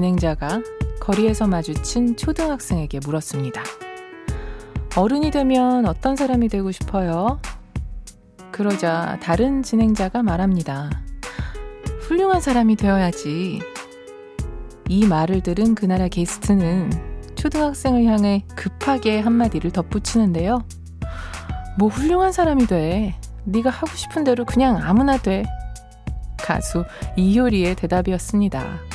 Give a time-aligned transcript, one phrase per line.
[0.00, 0.62] 진행자가
[0.98, 3.62] 거리에서 마주친 초등학생에게 물었습니다.
[4.96, 7.38] 어른이 되면 어떤 사람이 되고 싶어요?
[8.50, 10.88] 그러자 다른 진행자가 말합니다.
[12.00, 13.60] 훌륭한 사람이 되어야지.
[14.88, 20.64] 이 말을 들은 그날의 게스트는 초등학생을 향해 급하게 한마디를 덧붙이는데요.
[21.78, 23.20] 뭐 훌륭한 사람이 돼.
[23.44, 25.44] 네가 하고 싶은 대로 그냥 아무나 돼.
[26.38, 26.84] 가수
[27.16, 28.88] 이효리의 대답이었습니다.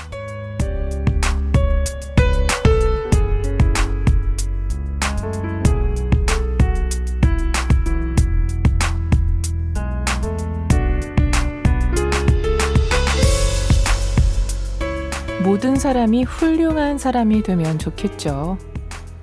[15.55, 18.57] 모든 사람이 훌륭한 사람이 되면 좋겠죠.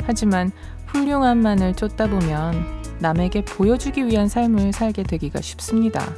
[0.07, 0.51] 하지만
[0.87, 2.55] 훌륭함만을 쫓다 보면
[3.01, 6.11] 남에게 보여주기 위한 삶을 살게 되기가 쉽습니다.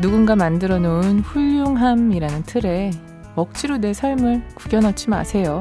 [0.00, 2.90] 누군가 만들어 놓은 훌륭함이라는 틀에
[3.36, 5.60] 억지로 내 삶을 구겨넣지 마세요.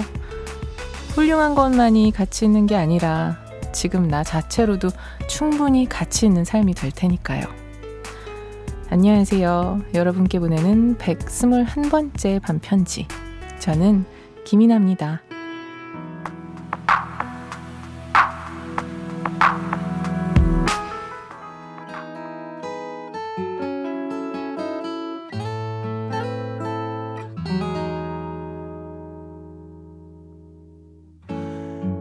[1.13, 3.37] 훌륭한 것만이 가치 있는 게 아니라
[3.71, 4.89] 지금 나 자체로도
[5.27, 7.60] 충분히 가치 있는 삶이 될 테니까요.
[8.93, 9.83] 안녕하세요.
[9.93, 13.07] 여러분께 보내는 121번째 반편지.
[13.57, 14.03] 저는
[14.43, 15.21] 김이나입니다.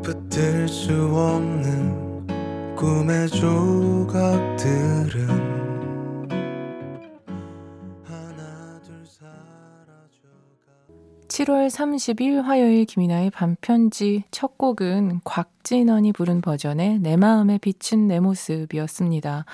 [0.02, 2.27] 붙들 수 없는
[2.74, 4.50] 꿈의 조각들은
[11.41, 19.46] 7월 30일 화요일 김이나의 반편지 첫 곡은 곽진원이 부른 버전의 내 마음에 비친 내 모습이었습니다.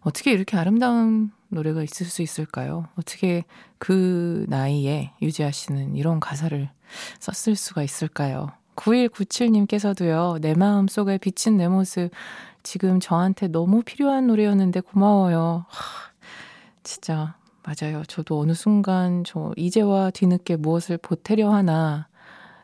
[0.00, 2.88] 어떻게 이렇게 아름다운 노래가 있을 수 있을까요?
[2.96, 3.44] 어떻게
[3.78, 6.68] 그 나이에 유지아 씨는 이런 가사를
[7.20, 8.48] 썼을 수가 있을까요?
[8.76, 12.10] 9197님께서도요, 내 마음 속에 비친 내 모습,
[12.62, 15.64] 지금 저한테 너무 필요한 노래였는데 고마워요.
[15.68, 16.10] 하,
[16.82, 18.02] 진짜 맞아요.
[18.06, 22.08] 저도 어느 순간 저 이제와 뒤늦게 무엇을 보태려 하나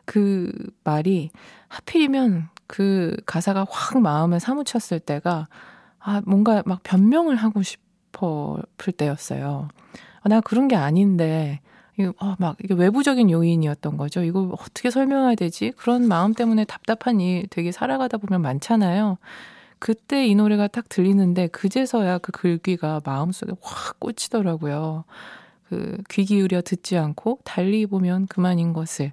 [0.05, 0.51] 그
[0.83, 1.31] 말이
[1.67, 5.47] 하필이면 그 가사가 확 마음에 사무쳤을 때가
[5.99, 9.67] 아 뭔가 막 변명을 하고 싶어 풀 때였어요.
[10.21, 11.59] 아, 나 그런 게 아닌데
[11.97, 14.23] 이거 어, 막 이게 외부적인 요인이었던 거죠.
[14.23, 15.71] 이걸 어떻게 설명해야 되지?
[15.77, 19.17] 그런 마음 때문에 답답한 일 되게 살아가다 보면 많잖아요.
[19.79, 25.05] 그때 이 노래가 딱 들리는데 그제서야 그 글귀가 마음속에 확 꽂히더라고요.
[25.69, 29.11] 그 귀 기울여 듣지 않고 달리 보면 그만인 것을.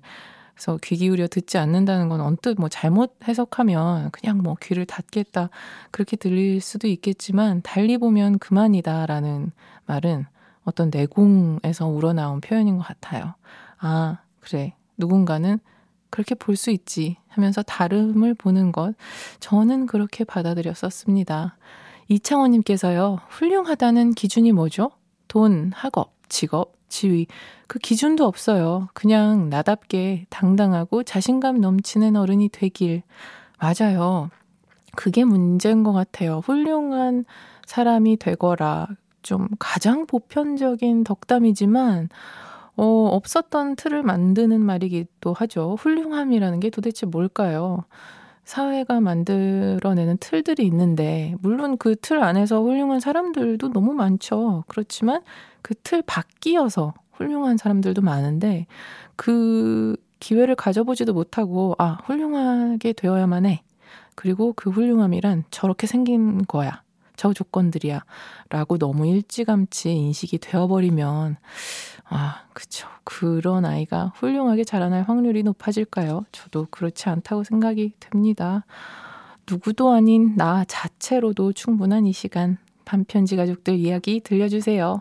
[0.54, 5.50] 그래서 귀 기울여 듣지 않는다는 건 언뜻 뭐 잘못 해석하면 그냥 뭐 귀를 닫겠다
[5.90, 9.50] 그렇게 들릴 수도 있겠지만 달리 보면 그만이다라는
[9.86, 10.26] 말은
[10.62, 13.34] 어떤 내공에서 우러나온 표현인 것 같아요.
[13.78, 14.74] 아, 그래.
[14.96, 15.58] 누군가는
[16.14, 18.94] 그렇게 볼 수 있지 하면서 다름을 보는 것.
[19.40, 21.56] 저는 그렇게 받아들였었습니다.
[22.06, 24.92] 이창호님께서요, 훌륭하다는 기준이 뭐죠?
[25.26, 27.26] 돈, 학업, 직업, 지위.
[27.66, 28.86] 그 기준도 없어요.
[28.94, 33.02] 그냥 나답게 당당하고 자신감 넘치는 어른이 되길.
[33.58, 34.30] 맞아요.
[34.94, 36.42] 그게 문제인 것 같아요.
[36.44, 37.24] 훌륭한
[37.66, 38.86] 사람이 되거라.
[39.22, 42.08] 좀 가장 보편적인 덕담이지만,
[42.76, 45.76] 어, 없었던 틀을 만드는 말이기도 하죠.
[45.78, 47.84] 훌륭함이라는 게 도대체 뭘까요?
[48.44, 54.64] 사회가 만들어내는 틀들이 있는데, 물론 그 틀 안에서 훌륭한 사람들도 너무 많죠.
[54.68, 55.22] 그렇지만
[55.62, 58.66] 그 틀 바뀌어서 훌륭한 사람들도 많은데,
[59.16, 63.62] 그 기회를 가져보지도 못하고, 아, 훌륭하게 되어야만 해.
[64.16, 66.82] 그리고 그 훌륭함이란 저렇게 생긴 거야.
[67.16, 68.04] 저 조건들이야.
[68.50, 71.36] 라고 너무 일찌감치 인식이 되어버리면,
[72.04, 72.88] 아, 그쵸.
[73.04, 76.24] 그런 아이가 훌륭하게 자라날 확률이 높아질까요?
[76.32, 78.64] 저도 그렇지 않다고 생각이 됩니다.
[79.50, 82.58] 누구도 아닌 나 자체로도 충분한 이 시간.
[82.84, 85.00] 반편지 가족들 이야기 들려주세요.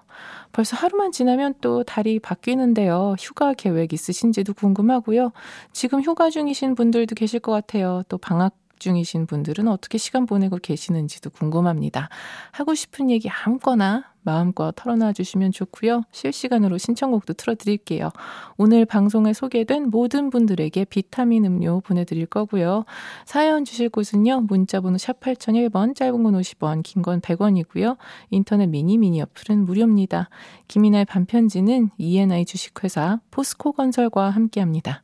[0.53, 3.15] 벌써 하루만 지나면 또 달이 바뀌는데요.
[3.19, 5.33] 휴가 계획 있으신지도 궁금하고요.
[5.73, 8.03] 지금 휴가 중이신 분들도 계실 것 같아요.
[8.07, 12.09] 또 방학 중이신 분들은 어떻게 시간 보내고 계시는지도 궁금합니다.
[12.51, 16.03] 하고 싶은 얘기 아무거나 마음껏 털어놔 주시면 좋고요.
[16.11, 18.09] 실시간으로 신청곡도 틀어드릴게요.
[18.57, 22.85] 오늘 방송에 소개된 모든 분들에게 비타민 음료 보내드릴 거고요.
[23.25, 24.41] 사연 주실 곳은요.
[24.41, 27.97] 문자번호 샵 8001번, 짧은 건 50원, 긴 건 100원이고요.
[28.29, 30.29] 인터넷 미니 미니 어플은 무료입니다.
[30.69, 35.03] 김이나의 반편지는 ENI 주식회사 포스코건설과 함께합니다.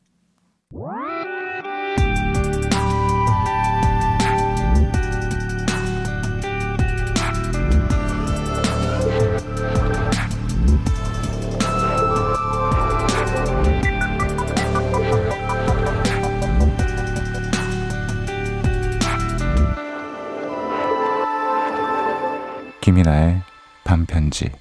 [22.99, 23.41] 김이나의
[23.85, 24.51] 반편지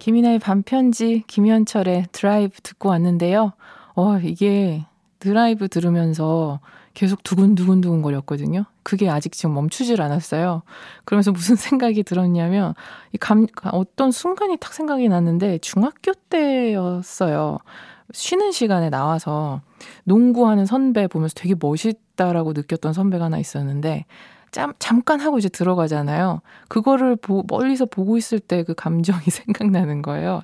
[0.00, 3.52] 김이나의 반편지 김현철의 드라이브 듣고 왔는데요.
[3.94, 4.84] 어, 이게
[5.24, 6.60] 드라이브 들으면서
[6.92, 8.66] 계속 두근두근두근 거렸거든요.
[8.82, 10.62] 그게 아직 지금 멈추질 않았어요.
[11.04, 12.74] 그러면서 무슨 생각이 들었냐면,
[13.12, 17.58] 이 감, 어떤 순간이 딱 생각이 났는데, 중학교 때였어요.
[18.12, 19.62] 쉬는 시간에 나와서
[20.04, 24.04] 농구하는 선배 보면서 되게 멋있다라고 느꼈던 선배가 하나 있었는데,
[24.52, 26.40] 짬, 잠깐 하고 이제 들어가잖아요.
[26.68, 30.42] 그거를 보, 멀리서 보고 있을 때 그 감정이 생각나는 거예요.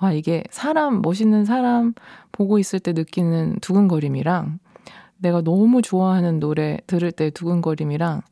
[0.00, 1.94] 와, 이게 사람, 멋있는 사람
[2.32, 4.58] 보고 있을 때 느끼는 두근거림이랑
[5.18, 8.22] 내가 너무 좋아하는 노래 들을 때 두근거림이랑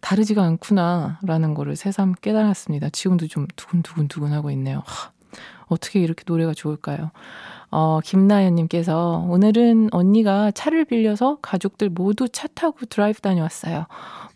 [0.00, 2.90] 다르지가 않구나라는 거를 새삼 깨달았습니다.
[2.90, 4.82] 지금도 좀 두근두근두근 하고 있네요.
[4.86, 5.10] 하,
[5.66, 7.10] 어떻게 이렇게 노래가 좋을까요?
[7.70, 13.86] 어, 김나연님께서 오늘은 언니가 차를 빌려서 가족들 모두 차 타고 드라이브 다녀왔어요.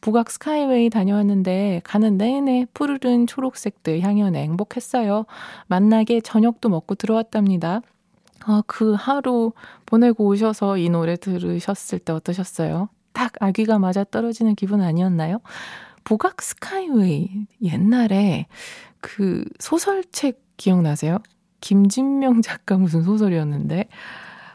[0.01, 5.25] 북악 스카이웨이 다녀왔는데 가는 내내 푸르른 초록색들 향연에 행복했어요.
[5.67, 7.81] 만나게 저녁도 먹고 들어왔답니다.
[8.45, 9.53] 아, 그 하루
[9.87, 12.89] 보내고 오셔서 이 노래 들으셨을 때 어떠셨어요?
[13.13, 15.41] 딱 아기가 맞아 떨어지는 기분 아니었나요?
[16.05, 18.47] 북악 스카이웨이 옛날에
[19.01, 21.19] 그 소설책 기억나세요?
[21.63, 23.89] 김진명 작가 무슨 소설이었는데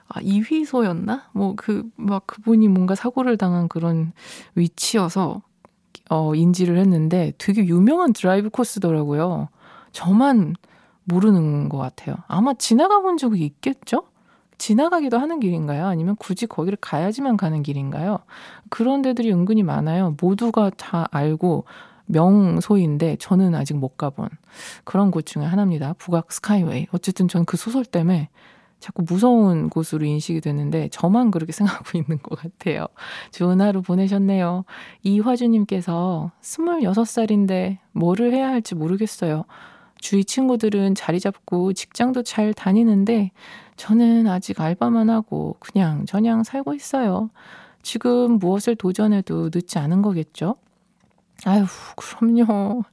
[0.09, 1.30] 아, 이휘소였나?
[1.33, 4.13] 뭐, 그, 막 그분이 뭔가 사고를 당한 그런
[4.56, 5.42] 위치여서,
[6.09, 9.50] 어, 인지를 했는데 되게 유명한 드라이브 코스더라고요.
[9.92, 10.56] 저만
[11.04, 12.15] 모르는 것 같아요.
[12.27, 14.04] 아마 지나가 본 적이 있겠죠?
[14.57, 15.86] 지나가기도 하는 길인가요?
[15.86, 18.19] 아니면 굳이 거기를 가야지만 가는 길인가요?
[18.69, 20.15] 그런 데들이 은근히 많아요.
[20.21, 21.65] 모두가 다 알고
[22.07, 24.30] 명소인데 저는 아직 못 가본
[24.83, 25.94] 그런 곳 중에 하나입니다.
[25.94, 26.88] 북악 스카이웨이.
[26.92, 28.30] 어쨌든 전 그 소설 때문에
[28.80, 32.86] 자꾸 무서운 곳으로 인식이 되는데 저만 그렇게 생각하고 있는 것 같아요.
[33.31, 34.65] 좋은 하루 보내셨네요.
[35.04, 39.45] 이화주님께서 26살인데 뭐를 해야 할지 모르겠어요.
[40.00, 43.31] 주위 친구들은 자리 잡고 직장도 잘 다니는데
[43.77, 47.30] 저는 아직 알바만 하고 그냥 저냥 살고 있어요.
[47.81, 50.56] 지금 무엇을 도전해도 늦지 않은 거겠죠?
[51.47, 51.65] 아유,
[51.95, 52.83] 그럼요.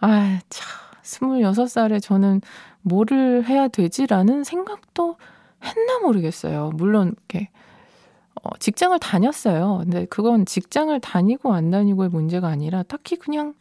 [0.00, 0.68] 아, 참.
[1.02, 2.40] 26살에 저는
[2.82, 5.16] 뭐를 해야 되지라는 생각도
[5.60, 6.70] 했나 모르겠어요.
[6.74, 7.48] 물론 이렇게
[8.40, 9.78] 어, 직장을 다녔어요.
[9.82, 13.54] 근데 그건 직장을 다니고 안 다니고의 문제가 아니라 딱히 그냥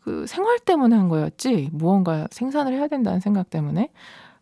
[0.00, 3.90] 그 생활 때문에 한 거였지 무언가 생산을 해야 된다는 생각 때문에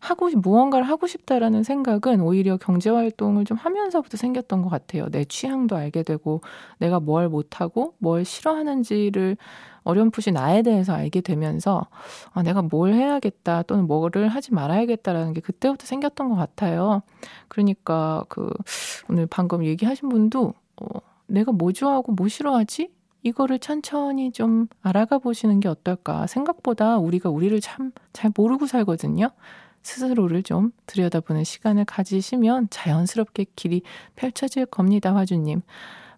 [0.05, 5.09] 하고 무언가를 하고 싶다라는 생각은 오히려 경제 활동을 좀 하면서부터 생겼던 것 같아요.
[5.09, 6.41] 내 취향도 알게 되고
[6.79, 9.37] 내가 뭘 못하고 뭘 싫어하는지를
[9.83, 11.87] 어렴풋이 나에 대해서 알게 되면서
[12.33, 17.01] 아, 내가 뭘 해야겠다 또는 뭐를 하지 말아야겠다라는 게 그때부터 생겼던 것 같아요.
[17.47, 18.49] 그러니까 그
[19.09, 20.87] 오늘 방금 얘기하신 분도 어,
[21.27, 22.89] 내가 뭐 좋아하고 뭐 싫어하지?
[23.23, 26.27] 이거를 천천히 좀 알아가 보시는 게 어떨까.
[26.27, 29.29] 생각보다 우리가 우리를 참 잘 모르고 살거든요.
[29.85, 33.83] 스스로를 좀 들여다보는 시간을 가지시면 자연스럽게 길이
[34.15, 35.61] 펼쳐질 겁니다, 화주님.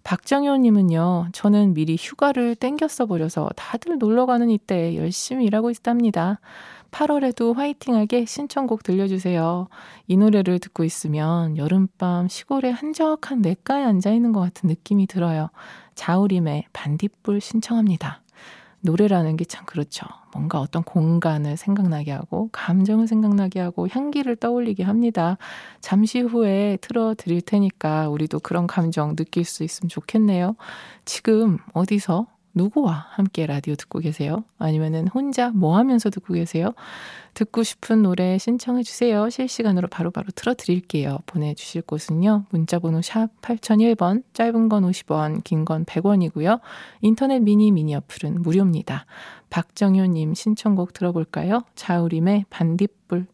[0.03, 6.39] 박정효님은요, 저는 미리 휴가를 땡겼어 버려서 다들 놀러 가는 이때 열심히 일하고 있답니다.
[6.91, 9.67] 8월에도 화이팅하게 신청곡 들려주세요.
[10.07, 15.49] 이 노래를 듣고 있으면 여름밤 시골의 한적한 냇가에 앉아있는 것 같은 느낌이 들어요.
[15.95, 18.21] 자우림의 반딧불 신청합니다.
[18.81, 20.05] 노래라는 게 참 그렇죠.
[20.33, 25.37] 뭔가 어떤 공간을 생각나게 하고, 감정을 생각나게 하고, 향기를 떠올리게 합니다.
[25.81, 30.55] 잠시 후에 틀어 드릴 테니까 우리도 그런 감정 느낄 수 있으면 좋겠네요.
[31.05, 34.43] 지금 어디서 누구와 함께 라디오 듣고 계세요?
[34.57, 36.73] 아니면은 혼자 뭐 하면서 듣고 계세요?
[37.33, 39.29] 듣고 싶은 노래 신청해 주세요.
[39.29, 41.19] 실시간으로 바로바로 바로 틀어드릴게요.
[41.27, 42.45] 보내주실 곳은요.
[42.49, 46.59] 문자번호 샵 8001번, 짧은 건 50원, 긴 건 100원이고요.
[47.01, 49.05] 인터넷 미니 미니 어플은 무료입니다.
[49.49, 51.61] 박정효님 신청곡 들어볼까요?
[51.75, 53.27] 자우림의 반딧불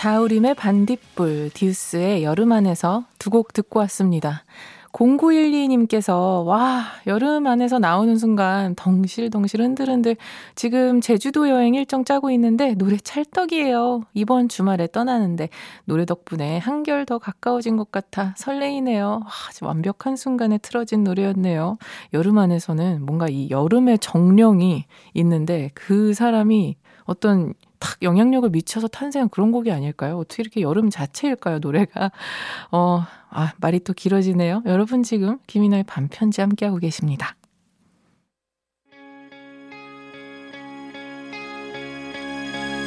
[0.00, 4.44] 자우림의 반딧불, 디우스의 여름 안에서 두 곡 듣고 왔습니다.
[4.92, 10.16] 0912님께서, 와, 여름 안에서 나오는 순간 덩실덩실 흔들흔들
[10.54, 14.04] 지금 제주도 여행 일정 짜고 있는데 노래 찰떡이에요.
[14.14, 15.50] 이번 주말에 떠나는데
[15.84, 19.06] 노래 덕분에 한결 더 가까워진 것 같아 설레이네요.
[19.06, 19.30] 와,
[19.60, 21.76] 완벽한 순간에 틀어진 노래였네요.
[22.14, 29.50] 여름 안에서는 뭔가 이 여름의 정령이 있는데 그 사람이 어떤 탁 영향력을 미쳐서 탄생한 그런
[29.50, 30.18] 곡이 아닐까요?
[30.18, 32.12] 어떻게 이렇게 여름 자체일까요, 노래가?
[32.70, 34.62] 어, 아, 말이 또 길어지네요.
[34.66, 37.34] 여러분 지금 김인아의 반편지 함께하고 계십니다.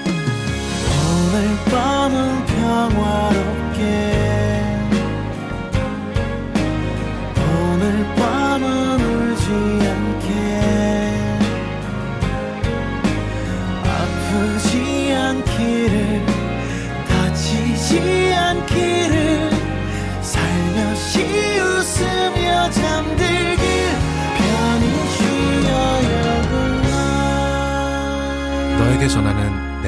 [0.05, 4.12] 오늘 밤은 평화롭게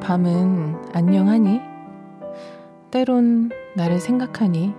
[0.00, 1.60] 밤은 안녕하니?
[2.90, 4.74] 때론 나를 생각하니?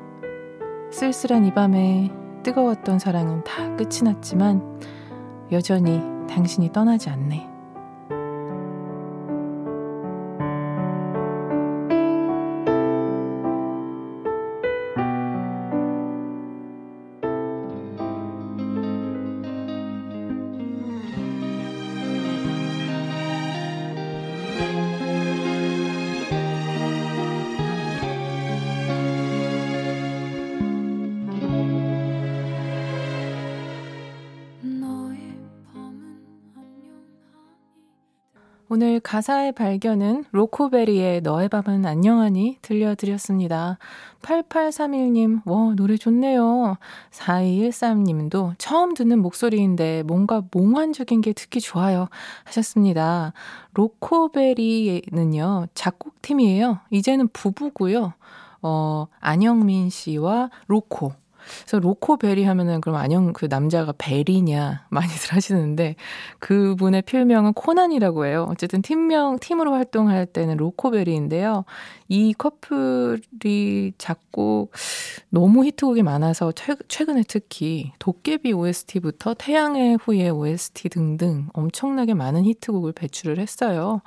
[0.92, 2.12] 쓸쓸한 이 밤에
[2.44, 4.80] 뜨거웠던 사랑은 다 끝이 났지만
[5.51, 7.50] 여전히 당신이 떠나지 않네.
[38.74, 43.78] 오늘 가사의 발견은 로코베리의 너의 밤은 안녕하니 들려드렸습니다.
[44.22, 46.78] 8831님, 와, 노래 좋네요.
[47.12, 52.08] 4213님도 처음 듣는 목소리인데 뭔가 몽환적인 게 듣기 좋아요.
[52.46, 53.34] 하셨습니다.
[53.74, 56.80] 로코베리는요, 작곡팀이에요.
[56.92, 58.13] 이제는 부부고요.
[58.62, 61.12] 어, 안영민 씨와 로코.
[61.62, 65.95] 그래서 로코 베리 하면은 그럼 안녕 그 남자가 베리냐 많이들 하시는데
[66.39, 68.48] 그분의 필명은 코난이라고 해요.
[68.50, 71.65] 어쨌든 팀명 팀으로 활동할 때는 로코 베리인데요.
[72.07, 74.71] 이 커플이 작곡
[75.29, 76.51] 너무 히트곡이 많아서
[76.88, 84.01] 최근에 특히 도깨비 OST부터 태양의 후예 OST 등등 엄청나게 많은 히트곡을 배출을 했어요.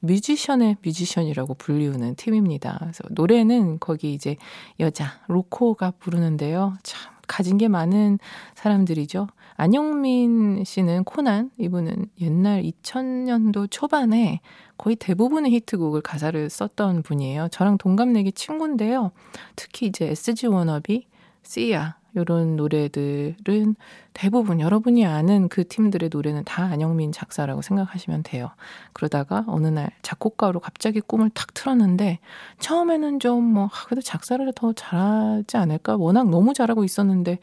[0.00, 2.78] 뮤지션의 뮤지션이라고 불리우는 팀입니다.
[2.80, 4.36] 그래서 노래는 거기 이제
[4.80, 6.74] 여자 로코가 부르는데요.
[6.82, 8.18] 참 가진 게 많은
[8.54, 9.28] 사람들이죠.
[9.56, 14.40] 안영민 씨는 코난 이분은 옛날 2000년도 초반에
[14.78, 17.48] 거의 대부분의 히트곡을 가사를 썼던 분이에요.
[17.50, 19.12] 저랑 동갑내기 친구인데요.
[19.56, 21.06] 특히 이제 SG 워너비,
[21.42, 23.76] 씨야 이런 노래들은
[24.14, 28.50] 대부분 여러분이 아는 그 팀들의 노래는 다 안영민 작사라고 생각하시면 돼요.
[28.92, 32.18] 그러다가 어느 날 작곡가로 갑자기 꿈을 탁 틀었는데
[32.58, 35.96] 처음에는 좀뭐 아, 그래도 작사를 더 잘하지 않을까?
[35.96, 37.38] 워낙 너무 잘하고 있었는데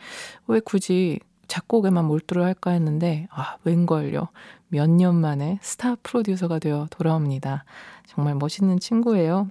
[0.47, 4.27] 왜 굳이 작곡에만 몰두를 할까 했는데 아 웬걸요.
[4.69, 7.63] 몇 년 만에 스타 프로듀서가 되어 돌아옵니다.
[8.07, 9.49] 정말 멋있는 친구예요.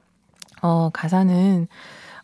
[0.63, 1.69] 어 가사는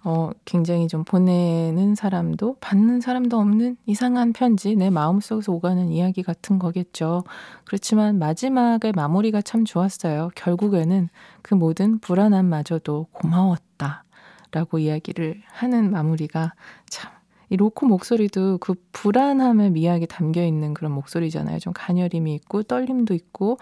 [0.09, 6.59] 어, 굉장히 좀 보내는 사람도 받는 사람도 없는 이상한 편지, 내 마음속에서 오가는 이야기 같은
[6.59, 7.25] 거겠죠.
[7.67, 10.31] 그렇지만 마지막의 마무리가 참 좋았어요.
[10.35, 11.11] 결국에는
[11.43, 14.05] 그 모든 불안함마저도 고마웠다.
[14.51, 16.55] 라고 이야기를 하는 마무리가
[16.89, 17.13] 참,
[17.51, 21.59] 이 로코 목소리도 그 불안함의 미학이 담겨 있는 그런 목소리잖아요.
[21.59, 23.59] 좀 가녀림이 있고 떨림도 있고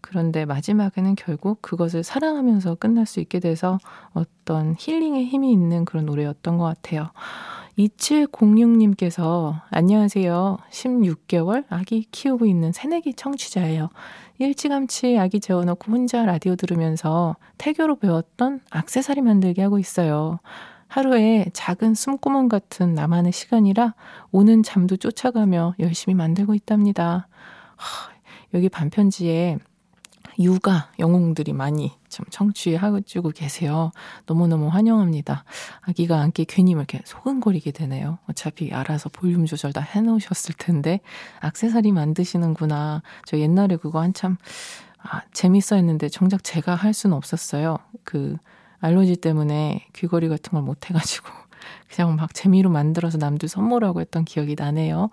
[0.00, 3.78] 그런데 마지막에는 결국 그것을 사랑하면서 끝날 수 있게 돼서
[4.12, 7.10] 어떤 힐링의 힘이 있는 그런 노래였던 것 같아요.
[7.78, 10.58] 2706님께서 안녕하세요.
[10.70, 13.88] 16개월 아기 키우고 있는 새내기 청취자예요.
[14.38, 20.40] 일찌감치 아기 재워놓고 혼자 라디오 들으면서 태교로 배웠던 악세사리 만들기 하고 있어요.
[20.92, 23.94] 하루에 작은 숨구멍 같은 나만의 시간이라
[24.30, 27.28] 오는 잠도 쫓아가며 열심히 만들고 있답니다.
[27.76, 28.12] 하,
[28.52, 29.56] 여기 반편지에
[30.38, 33.90] 육아 영웅들이 많이 참 청취하고 계세요.
[34.26, 35.44] 너무너무 환영합니다.
[35.80, 38.18] 아기가 안기 괜히 이렇게 소근거리게 되네요.
[38.28, 41.00] 어차피 알아서 볼륨 조절 다 해놓으셨을 텐데
[41.40, 43.00] 악세사리 만드시는구나.
[43.24, 44.36] 저 옛날에 그거 한참
[44.98, 47.78] 아, 재밌어 했는데 정작 제가 할 수는 없었어요.
[48.04, 48.36] 그
[48.82, 51.28] 알러지 때문에 귀걸이 같은 걸 못 해가지고
[51.94, 55.10] 그냥 막 재미로 만들어서 남들 선물하고 했던 기억이 나네요.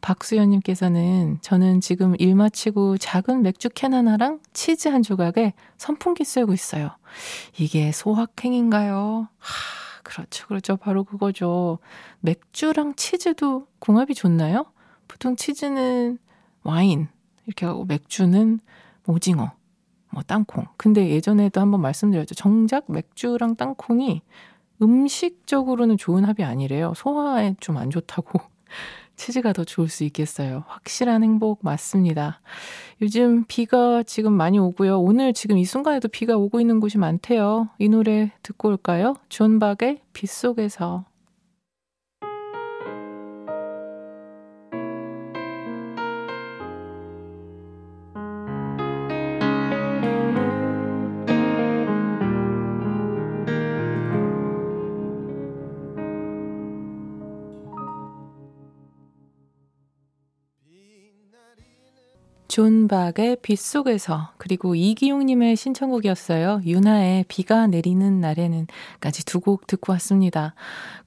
[0.00, 6.90] 박수연님께서는 저는 지금 일 마치고 작은 맥주 캔 하나랑 치즈 한 조각에 선풍기 쐬고 있어요.
[7.58, 9.28] 이게 소확행인가요?
[9.38, 10.76] 하, 그렇죠, 그렇죠.
[10.76, 11.78] 바로 그거죠.
[12.20, 14.66] 맥주랑 치즈도 궁합이 좋나요?
[15.08, 16.18] 보통 치즈는
[16.62, 17.08] 와인,
[17.46, 18.60] 이렇게 하고 맥주는
[19.06, 19.52] 오징어,
[20.14, 20.64] 뭐 땅콩.
[20.76, 22.34] 근데 예전에도 한번 말씀드렸죠.
[22.34, 24.22] 정작 맥주랑 땅콩이
[24.82, 26.92] 음식적으로는 좋은 합이 아니래요.
[26.96, 28.40] 소화에 좀 안 좋다고.
[29.16, 30.64] 치즈가 더 좋을 수 있겠어요.
[30.66, 32.40] 확실한 행복 맞습니다.
[33.00, 35.00] 요즘 비가 지금 많이 오고요.
[35.00, 37.68] 오늘 지금 이 순간에도 비가 오고 있는 곳이 많대요.
[37.78, 39.14] 이 노래 듣고 올까요?
[39.28, 41.04] 존 박의 빗속에서.
[62.54, 66.60] 존 박의 빗속에서 그리고 이기용님의 신청곡이었어요.
[66.64, 70.54] 윤하의 비가 내리는 날에는까지 두 곡 듣고 왔습니다.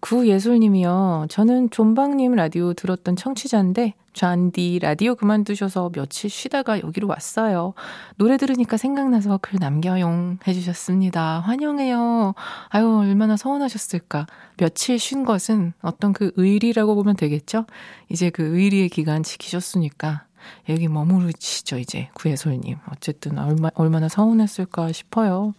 [0.02, 1.28] 구예솔님이요.
[1.30, 7.74] 저는 존박님 라디오 들었던 청취자인데 존디 라디오 그만두셔서 며칠 쉬다가 여기로 왔어요.
[8.18, 11.40] 노래 들으니까 생각나서 글 남겨용 해주셨습니다.
[11.40, 12.36] 환영해요.
[12.68, 14.28] 아유 얼마나 서운하셨을까.
[14.58, 17.68] 며칠 쉰 것은 어떤 그 의리라고 보면 되겠죠?
[18.10, 20.27] 이제 그 의리의 기간 지키셨으니까
[20.70, 22.10] 여기 머무르시죠, 이제.
[22.14, 22.78] 구혜솔님.
[22.92, 25.54] 어쨌든 얼마, 얼마나 서운했을까 싶어요.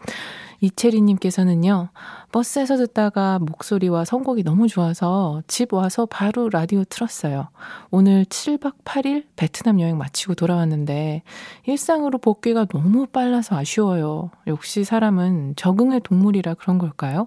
[0.61, 1.91] 이채리님께서는요,
[2.33, 7.49] 버스에서 듣다가 목소리와 선곡이 너무 좋아서 집 와서 바로 라디오 틀었어요.
[7.91, 11.23] 오늘 7박 8일 베트남 여행 마치고 돌아왔는데
[11.67, 14.31] 일상으로 복귀가 너무 빨라서 아쉬워요.
[14.47, 17.27] 역시 사람은 적응의 동물이라 그런 걸까요?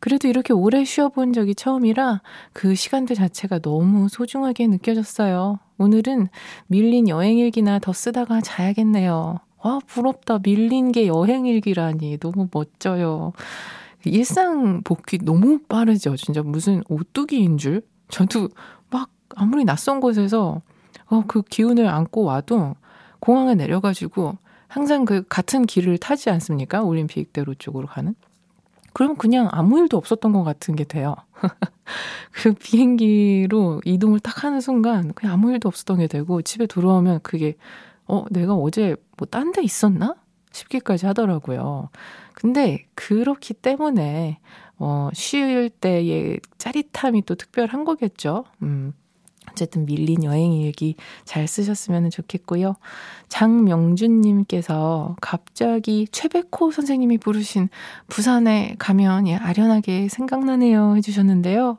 [0.00, 2.20] 그래도 이렇게 오래 쉬어본 적이 처음이라
[2.52, 5.58] 그 시간대 자체가 너무 소중하게 느껴졌어요.
[5.78, 6.28] 오늘은
[6.66, 9.40] 밀린 여행일기나 더 쓰다가 자야겠네요.
[9.62, 10.38] 와, 부럽다.
[10.42, 12.18] 밀린 게 여행일기라니.
[12.18, 13.32] 너무 멋져요.
[14.04, 16.16] 일상 복귀 너무 빠르죠.
[16.16, 17.82] 진짜 무슨 오뚜기인 줄?
[18.08, 18.50] 저도
[18.90, 20.60] 막 아무리 낯선 곳에서
[21.06, 22.76] 어, 그 기운을 안고 와도
[23.20, 24.36] 공항에 내려가지고
[24.68, 26.82] 항상 그 같은 길을 타지 않습니까?
[26.82, 28.14] 올림픽대로 쪽으로 가는.
[28.94, 31.16] 그럼 그냥 아무 일도 없었던 것 같은 게 돼요.
[32.32, 37.56] 그 비행기로 이동을 딱 하는 순간 그냥 아무 일도 없었던 게 되고 집에 돌아오면 그게
[38.06, 40.16] 어, 내가 어제 뭐 딴 데 있었나?
[40.52, 41.90] 싶기까지 하더라고요.
[42.34, 44.38] 근데 그렇기 때문에
[44.78, 48.44] 어, 쉴 때의 짜릿함이 또 특별한 거겠죠.
[48.62, 48.92] 음.
[49.54, 52.74] 어쨌든 밀린 여행 일기 잘 쓰셨으면 좋겠고요.
[53.28, 57.68] 장명준님께서 갑자기 최백호 선생님이 부르신
[58.08, 61.78] 부산에 가면 예, 아련하게 생각나네요 해주셨는데요.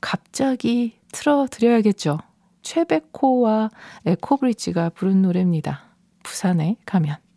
[0.00, 2.18] 갑자기 틀어드려야겠죠.
[2.62, 3.70] 최백호와
[4.06, 5.84] 에코브리지가 부른 노래입니다.
[6.22, 7.29] 부산에 가면.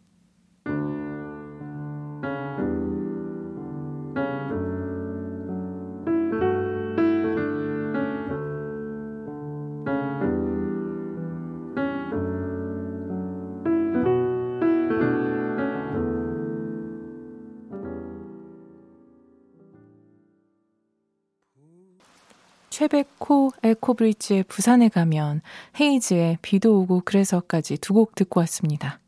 [22.83, 25.41] 최백호 에코브리지의 부산에 가면
[25.79, 28.99] 헤이즈의 비도 오고 그래서까지 두 곡 듣고 왔습니다.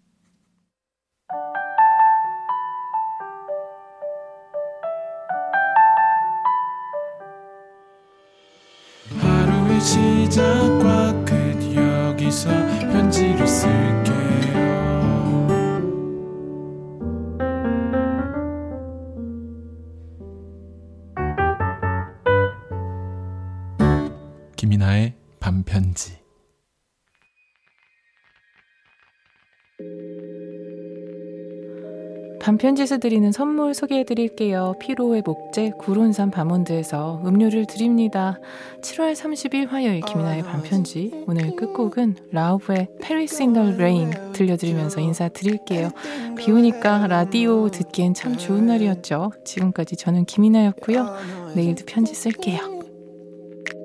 [32.55, 34.75] 반편지에서 드리는 선물 소개해 드릴게요.
[34.79, 38.39] 피로의 목재 구론산 바몬드에서 음료를 드립니다.
[38.79, 45.89] 7월 30일 화요일 김이나의 반편지 오늘 끝곡은 라우브의 Paris in the Rain 들려드리면서 인사드릴게요.
[46.37, 49.31] 비 오니까 라디오 듣기엔 참 좋은 날이었죠.
[49.43, 51.13] 지금까지 저는 김이나였고요.
[51.55, 52.59] 내일도 편지 쓸게요.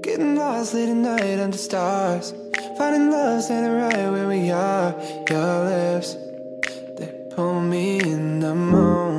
[0.05, 2.35] Getting lost late at night under stars.
[2.77, 4.95] Finding love standing right where we are.
[5.29, 6.17] Your lips,
[7.40, 9.10] Hold me in the morning